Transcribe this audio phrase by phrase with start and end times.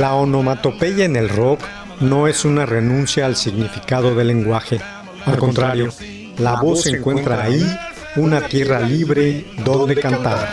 [0.00, 1.60] La onomatopeya en el rock
[2.00, 4.80] no es una renuncia al significado del lenguaje.
[5.26, 5.90] Al contrario,
[6.38, 7.62] la voz encuentra ahí
[8.16, 10.48] una tierra libre donde cantar.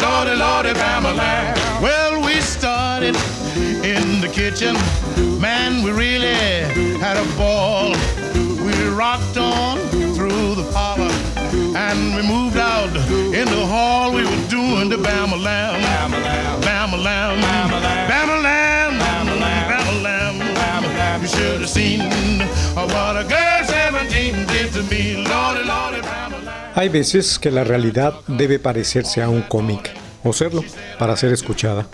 [0.00, 1.82] Lordy, lordy, bam, lam.
[1.82, 3.16] Well, we started
[3.84, 4.74] in the kitchen.
[5.40, 6.34] Man, we really
[6.98, 7.90] had a ball.
[8.64, 9.78] We rocked on
[10.14, 11.10] through the parlor
[11.76, 12.94] and we moved out
[13.34, 14.12] in the hall.
[14.12, 17.40] We were doing the bama lamb, bama lamb, bama lamb,
[18.08, 21.22] bama lamb, bama lamb, bama lamb.
[21.22, 22.00] You should have seen
[22.74, 25.16] what a girl 17 did to me.
[25.16, 26.41] Lordy, lordy, bama.
[26.74, 29.90] Hay veces que la realidad debe parecerse a un cómic,
[30.24, 30.64] o serlo,
[30.98, 31.86] para ser escuchada.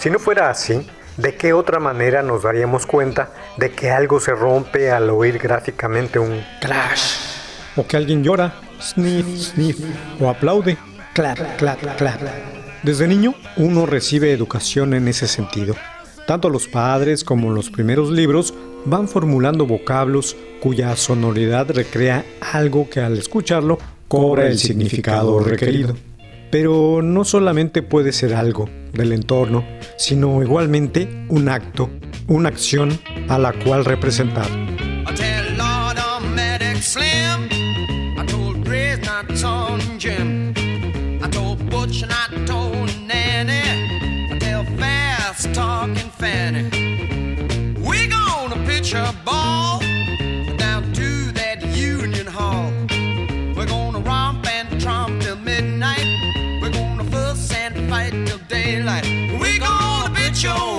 [0.00, 0.84] Si no fuera así,
[1.16, 6.18] ¿de qué otra manera nos daríamos cuenta de que algo se rompe al oír gráficamente
[6.18, 7.18] un crash?
[7.76, 9.78] O que alguien llora, sniff, sniff,
[10.20, 10.76] o aplaude,
[11.14, 12.20] clap, clap, clap.
[12.82, 15.76] Desde niño, uno recibe educación en ese sentido.
[16.26, 18.52] Tanto los padres como los primeros libros
[18.84, 23.78] van formulando vocablos cuya sonoridad recrea algo que al escucharlo
[24.08, 25.96] cobra el significado requerido.
[26.50, 29.64] Pero no solamente puede ser algo del entorno,
[29.96, 31.90] sino igualmente un acto,
[32.28, 34.46] una acción a la cual representar.
[60.46, 60.75] show.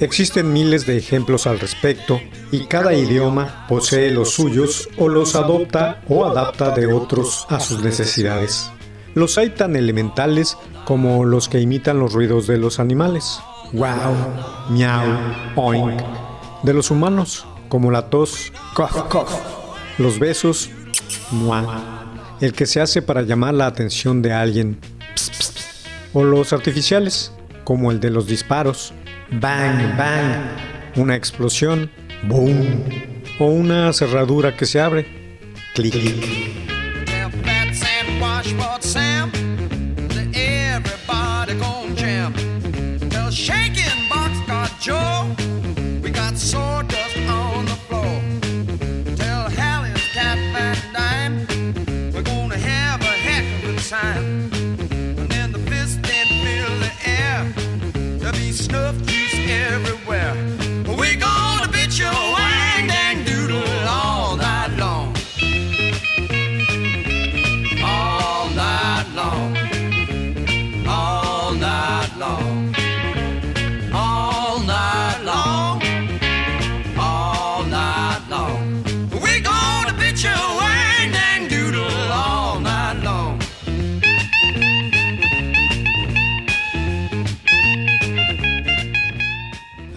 [0.00, 6.00] Existen miles de ejemplos al respecto y cada idioma posee los suyos o los adopta
[6.08, 8.70] o adapta de otros a sus necesidades.
[9.14, 10.56] Los hay tan elementales
[10.86, 13.40] como los que imitan los ruidos de los animales.
[13.74, 15.04] Wow, miau,
[15.56, 16.00] oink.
[16.62, 19.28] De los humanos, como la tos, cough, cough.
[19.98, 20.70] Los besos,
[21.30, 22.06] mua.
[22.40, 24.80] El que se hace para llamar la atención de alguien,
[25.14, 25.86] ps, ps, ps.
[26.14, 27.32] O los artificiales,
[27.64, 28.94] como el de los disparos,
[29.32, 30.96] bang, bang.
[30.96, 31.90] Una explosión,
[32.24, 32.84] boom.
[33.38, 35.06] O una cerradura que se abre,
[35.74, 35.94] clic,
[37.44, 39.40] Fats and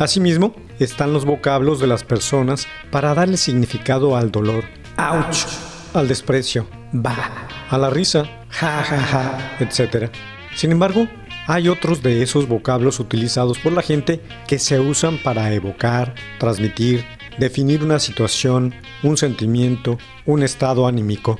[0.04, 4.66] Asimismo, están los vocablos de las personas para darle significado al dolor,
[4.98, 5.46] ouch,
[5.94, 10.12] al desprecio, bah, a la risa, ja, ja, ja, etc.
[10.56, 11.08] Sin embargo,
[11.48, 17.06] hay otros de esos vocablos utilizados por la gente que se usan para evocar, transmitir,
[17.40, 21.40] definir una situación, un sentimiento, un estado anímico.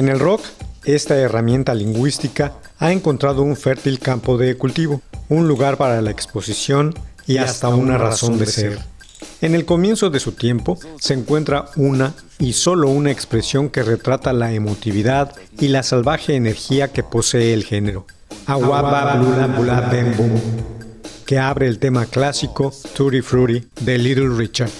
[0.00, 0.40] En el rock,
[0.86, 6.94] esta herramienta lingüística ha encontrado un fértil campo de cultivo, un lugar para la exposición
[7.26, 8.78] y hasta una razón de ser.
[9.42, 14.32] En el comienzo de su tiempo se encuentra una y solo una expresión que retrata
[14.32, 18.06] la emotividad y la salvaje energía que posee el género.
[18.46, 20.30] Aguaba blula bula bem bum,
[21.26, 24.70] que abre el tema clásico Tutti Frutti de Little Richard.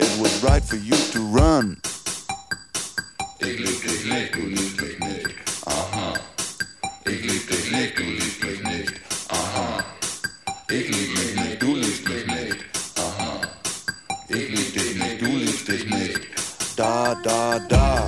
[0.00, 1.78] It was right for you to run.
[17.22, 17.58] Da.
[17.68, 18.03] Da,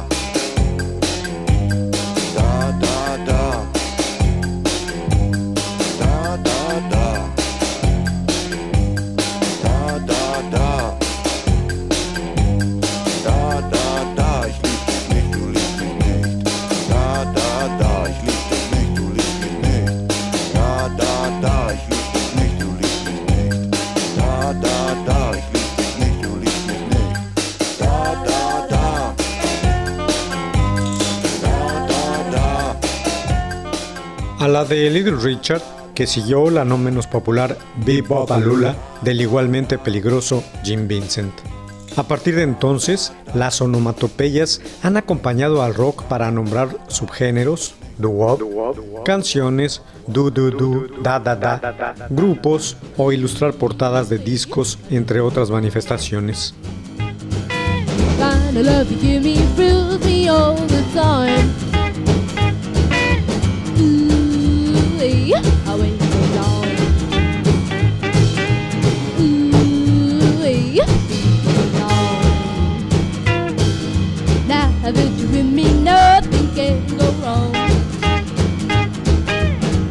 [34.57, 35.61] la de Little Richard,
[35.95, 41.35] que siguió la no menos popular Bebop Alula del igualmente peligroso Jim Vincent.
[41.95, 49.83] A partir de entonces, las onomatopeyas han acompañado al rock para nombrar subgéneros, doo-wop, canciones,
[50.07, 56.55] do-do-do, da-da-da, grupos o ilustrar portadas de discos, entre otras manifestaciones.
[65.09, 66.67] I wait so long.
[74.49, 74.69] Now
[75.17, 77.55] you're with me, nothing can go wrong.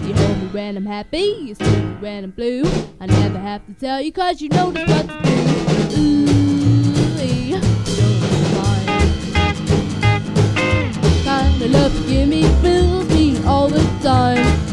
[0.05, 2.65] You hold me when I'm happy, you see me when I'm blue.
[2.99, 6.01] I never have to tell you cause you know just what to do.
[6.01, 7.61] Ooh, you're.
[11.23, 14.64] Kinda love you give me fills me all the time.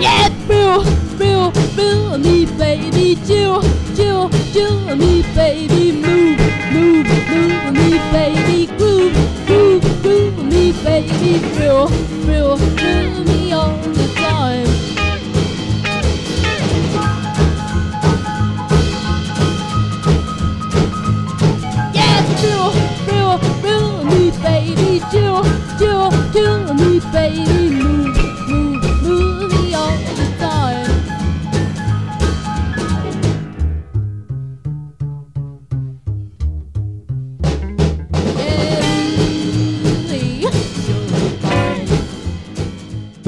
[0.00, 0.84] Yeah, feel,
[1.18, 3.62] feel, feel me, baby, chill,
[3.94, 6.38] chill, chill me, baby, move,
[6.72, 9.14] move, move me, baby, groove,
[9.46, 13.52] groove, groove me, baby, feel, feel, feel me
[13.94, 14.05] the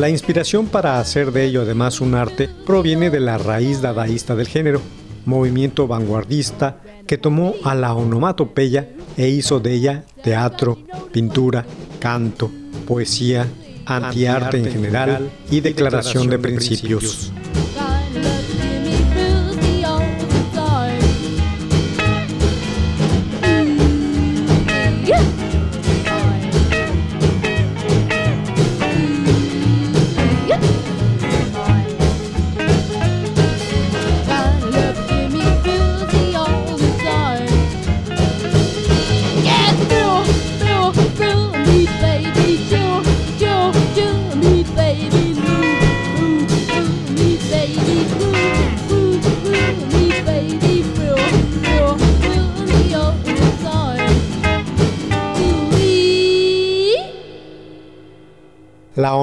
[0.09, 4.49] La inspiración para hacer de ello además un arte proviene de la raíz dadaísta del
[4.49, 4.81] género,
[5.27, 8.89] movimiento vanguardista que tomó a la onomatopeya
[9.19, 10.79] e hizo de ella teatro,
[11.13, 11.67] pintura,
[12.01, 12.51] canto,
[12.87, 13.49] poesía,
[13.85, 17.31] antiarte en general y declaración de principios.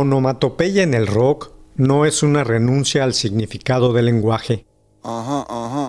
[0.05, 4.65] onomatopeya en el rock no es una renuncia al significado del lenguaje.
[5.03, 5.84] Ajá, ajá.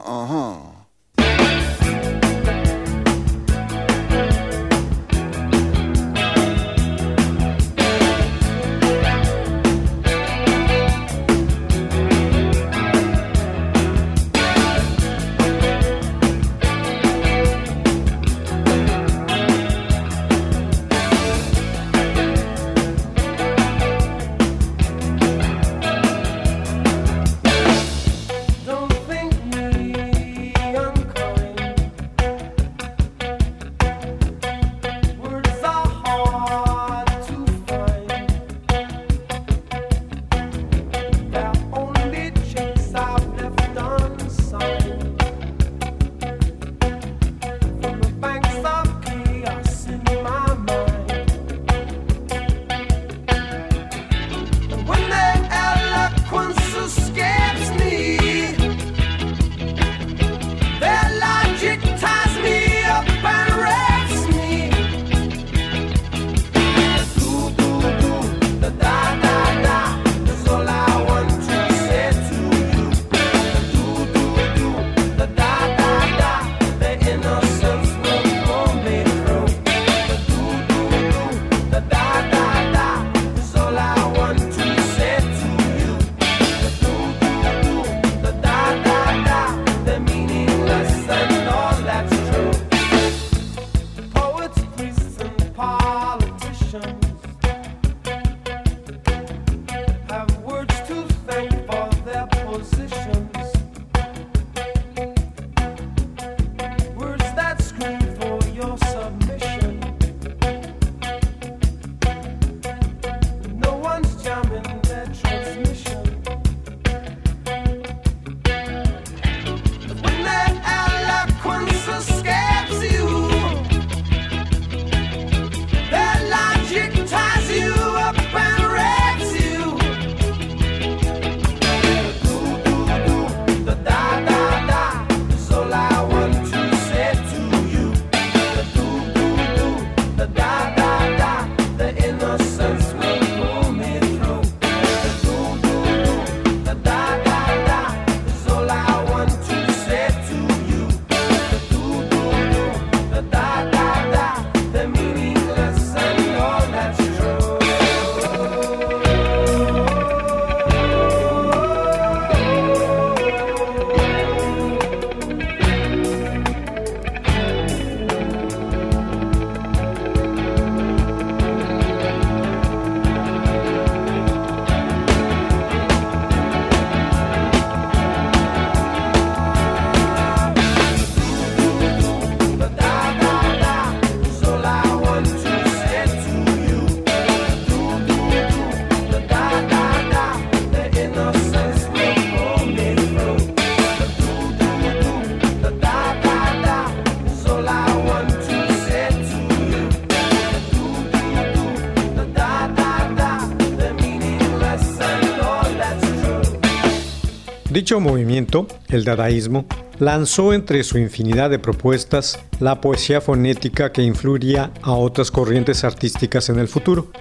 [207.86, 209.64] Dicho movimiento, el dadaísmo,
[210.00, 216.48] lanzó entre su infinidad de propuestas la poesía fonética que influiría a otras corrientes artísticas
[216.48, 217.12] en el futuro.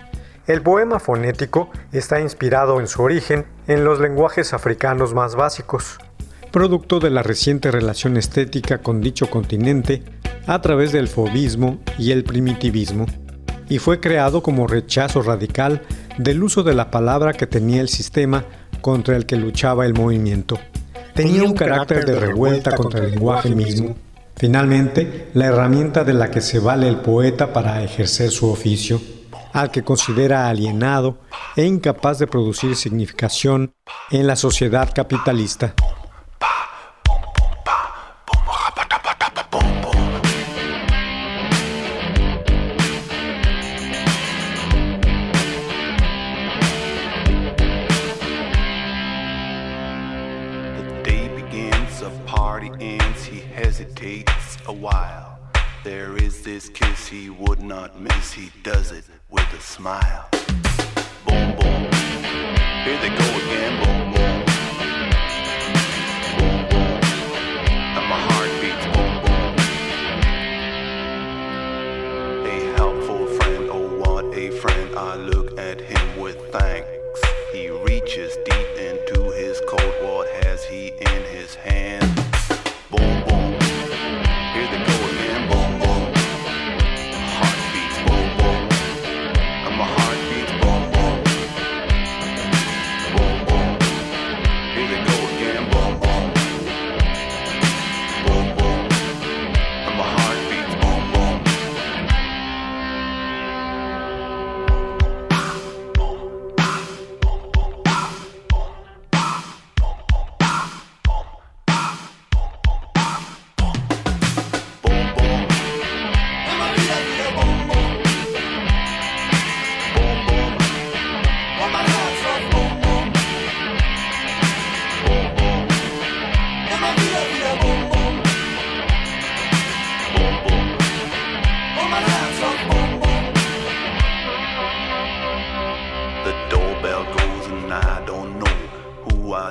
[0.48, 6.00] El poema fonético está inspirado en su origen en los lenguajes africanos más básicos,
[6.52, 10.02] producto de la reciente relación estética con dicho continente
[10.48, 13.06] a través del fobismo y el primitivismo,
[13.70, 15.84] y fue creado como rechazo radical
[16.18, 18.46] del uso de la palabra que tenía el sistema
[18.86, 20.60] contra el que luchaba el movimiento.
[21.16, 23.96] Tenía un carácter de revuelta contra el lenguaje mismo.
[24.36, 29.02] Finalmente, la herramienta de la que se vale el poeta para ejercer su oficio,
[29.54, 31.18] al que considera alienado
[31.56, 33.74] e incapaz de producir significación
[34.12, 35.74] en la sociedad capitalista.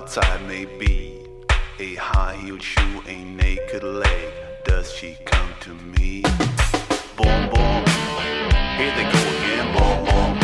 [0.04, 1.20] Who outside may be.
[1.78, 4.32] A high heeled shoe, a naked leg.
[4.64, 6.22] Does she come to me?
[7.16, 7.84] Boom, boom.
[8.76, 9.66] Here they go again.
[9.74, 10.04] Boom.
[10.04, 10.43] Boom,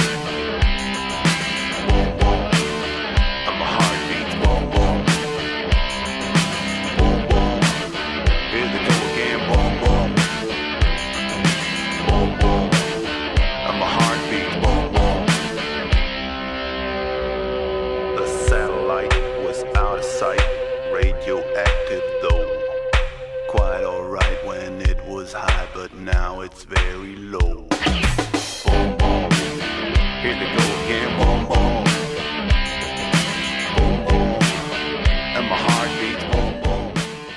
[27.16, 27.66] low.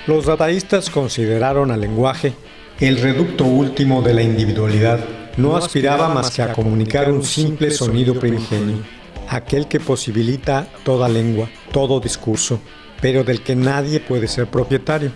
[0.06, 2.34] Los dadaístas consideraron al lenguaje
[2.80, 5.00] el reducto último de la individualidad.
[5.38, 8.78] No aspiraba más que a comunicar un simple sonido primigenio,
[9.30, 12.60] aquel que posibilita toda lengua, todo discurso,
[13.02, 15.12] pero del que nadie puede ser propietario.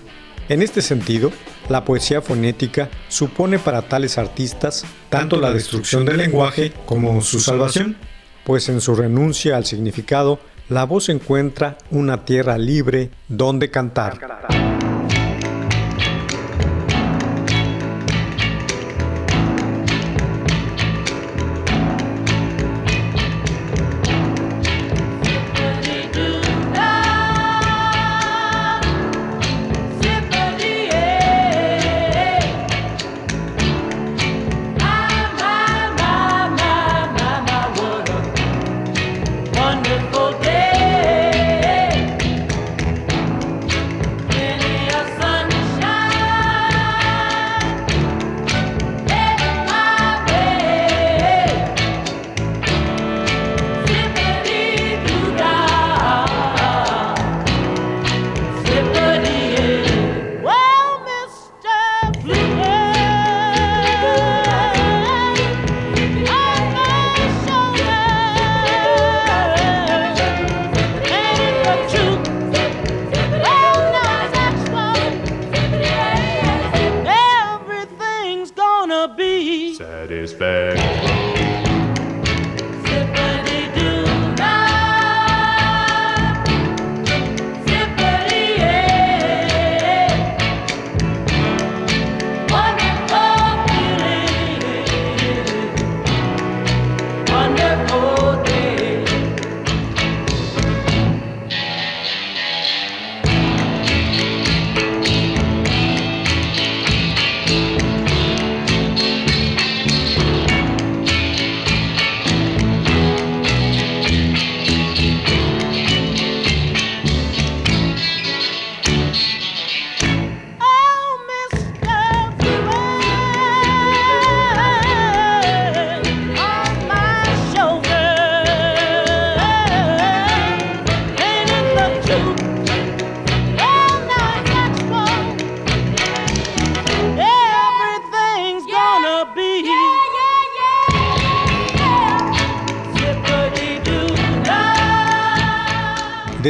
[0.49, 1.32] En este sentido,
[1.69, 7.97] la poesía fonética supone para tales artistas tanto la destrucción del lenguaje como su salvación,
[8.43, 14.57] pues en su renuncia al significado, la voz encuentra una tierra libre donde cantar.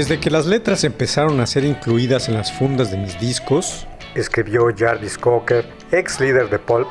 [0.07, 4.67] Desde que las letras empezaron a ser incluidas en las fundas de mis discos, escribió
[4.73, 6.87] Jarvis Cocker, ex líder de Pulp,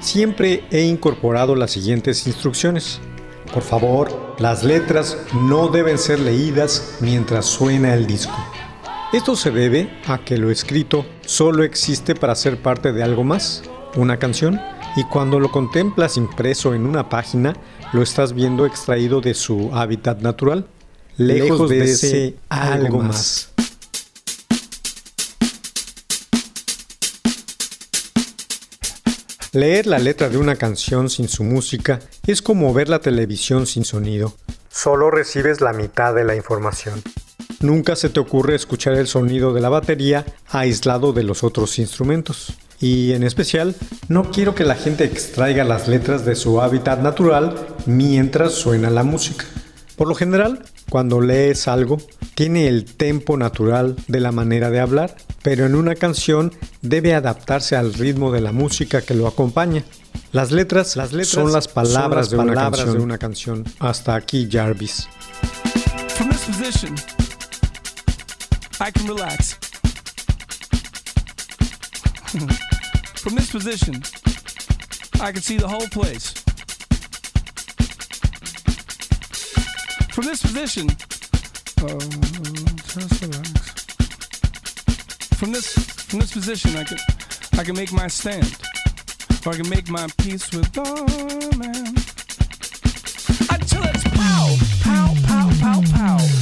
[0.00, 3.00] siempre he incorporado las siguientes instrucciones.
[3.54, 8.34] Por favor, las letras no deben ser leídas mientras suena el disco.
[9.12, 13.62] Esto se debe a que lo escrito solo existe para ser parte de algo más,
[13.94, 14.60] una canción,
[14.96, 17.54] y cuando lo contemplas impreso en una página,
[17.92, 20.66] lo estás viendo extraído de su hábitat natural,
[21.16, 23.50] lejos, de, ese algo más.
[29.52, 33.84] Leer la letra de una canción sin su música es como ver la televisión sin
[33.84, 34.34] sonido.
[34.68, 37.02] Solo recibes la mitad de la información.
[37.60, 42.52] Nunca se te ocurre escuchar el sonido de la batería aislado de los otros instrumentos.
[42.78, 43.74] Y en especial,
[44.08, 49.04] no quiero que la gente extraiga las letras de su hábitat natural mientras suena la
[49.04, 49.46] música.
[49.96, 51.98] Por lo general, cuando lees algo,
[52.34, 57.76] tiene el tempo natural de la manera de hablar, pero en una canción debe adaptarse
[57.76, 59.84] al ritmo de la música que lo acompaña.
[60.32, 62.98] Las letras, las letras son las palabras, son las de, una palabras canción.
[62.98, 63.64] de una canción.
[63.78, 65.08] Hasta aquí, Jarvis.
[66.14, 66.94] From this position,
[68.80, 69.58] I can relax.
[73.16, 74.02] From this position,
[75.14, 76.45] I can see the whole place.
[80.16, 80.88] From this position.
[85.36, 85.74] From this
[86.08, 86.96] from this position, I can
[87.58, 88.56] I can make my stand,
[89.44, 90.84] or I can make my peace with the
[91.58, 91.88] man.
[93.50, 96.35] Until it's pow, pow, pow, pow, pow,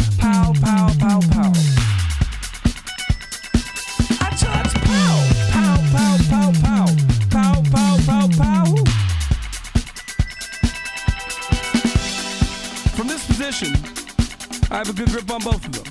[15.35, 15.85] on both of them.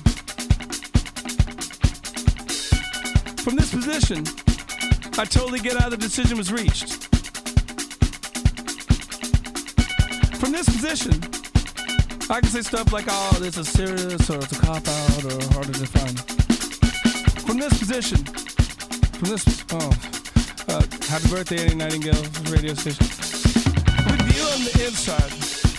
[3.44, 4.24] From this position,
[5.18, 6.94] I totally get how the decision was reached.
[10.40, 11.12] From this position,
[12.30, 15.36] I can say stuff like, oh, this is serious, or it's a cop out, or
[15.52, 16.16] hard to define.
[17.44, 19.90] From this position, from this, oh,
[20.68, 23.04] uh, happy birthday, Annie Nightingale radio station.
[24.08, 25.32] With you on the inside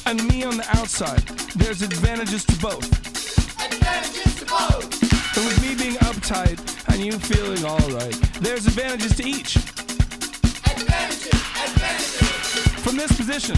[0.06, 1.22] and me on the outside,
[1.56, 3.05] there's advantages to both.
[3.88, 6.60] And with me being uptight
[6.92, 9.58] and you feeling alright, there's advantages to each.
[10.66, 11.34] Advantages,
[11.66, 12.68] advantages.
[12.84, 13.56] From this position,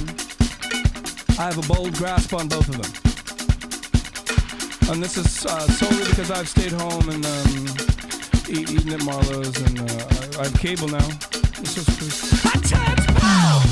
[1.40, 2.92] I have a bold grasp on both of them.
[4.92, 7.68] And this is uh, solely because I've stayed home and um,
[8.50, 11.08] eat, eaten at Marlowe's and uh, I I have cable now.
[11.60, 13.67] It's just pretty- I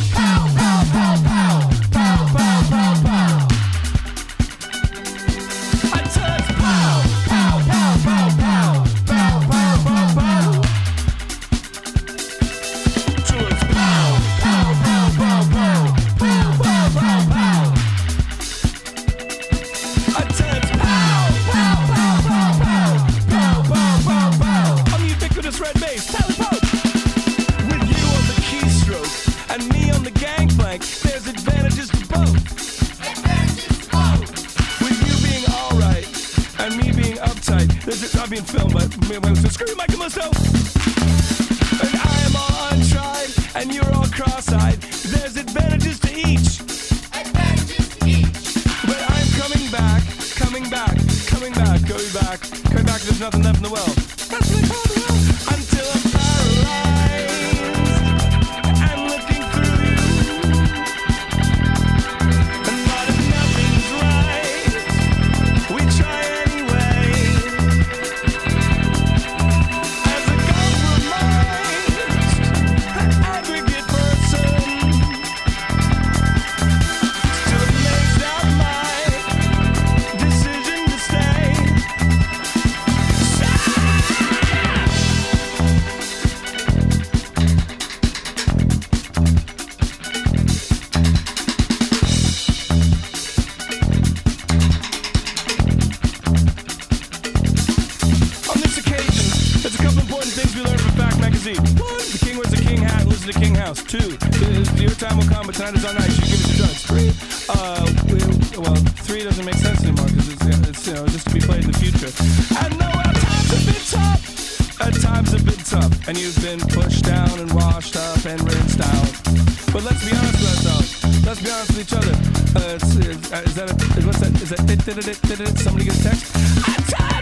[124.86, 127.15] somebody get a text?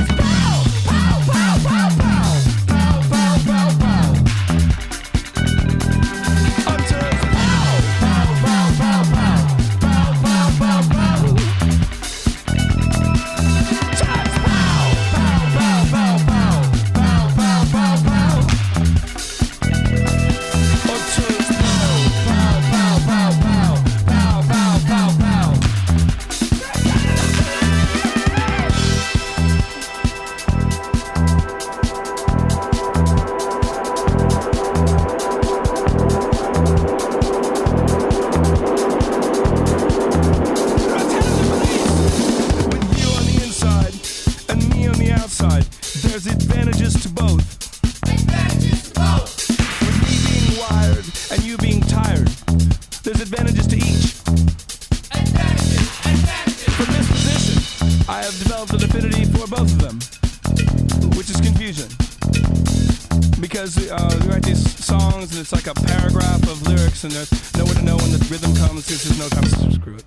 [63.64, 67.32] Because uh, we write these songs and it's like a paragraph of lyrics and there's
[67.56, 70.04] nowhere to know when the rhythm comes because there's no time to screw it.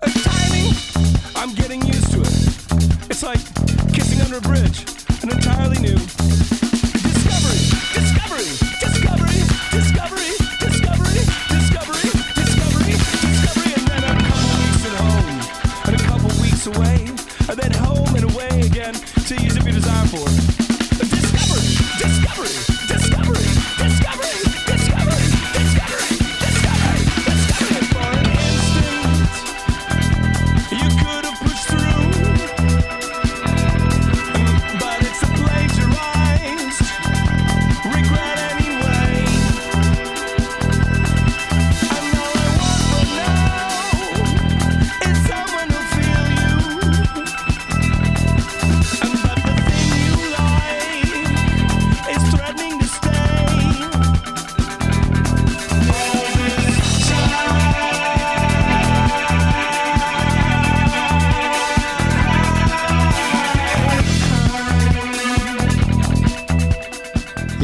[0.00, 0.72] Uh, timing,
[1.36, 3.12] I'm getting used to it.
[3.12, 3.44] It's like
[3.92, 4.88] kissing under a bridge,
[5.20, 7.60] an entirely new discovery,
[7.92, 8.48] discovery,
[8.80, 9.44] discovery,
[9.76, 11.28] discovery, discovery,
[11.60, 12.08] discovery,
[12.40, 15.28] discovery, and then a couple weeks at home,
[15.84, 17.04] and a couple weeks away,
[17.52, 20.45] and then home and away again to use up your desire for it.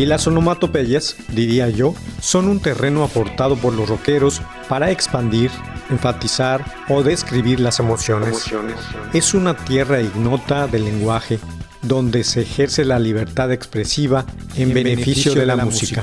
[0.03, 5.49] Y las onomatopeyas, diría yo, son un terreno aportado por los rockeros para expandir,
[5.91, 8.47] enfatizar o describir las emociones.
[9.12, 11.38] Es una tierra ignota del lenguaje,
[11.83, 16.03] donde se ejerce la libertad expresiva en, beneficio, de la, música.